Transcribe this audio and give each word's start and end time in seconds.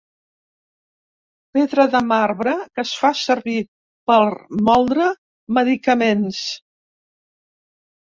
Pedra 1.57 1.85
de 1.97 2.01
marbre 2.13 2.55
que 2.79 2.87
es 2.89 2.95
fa 3.03 3.13
servir 3.25 3.59
per 4.13 4.19
moldre 4.73 5.13
medicaments. 5.63 6.45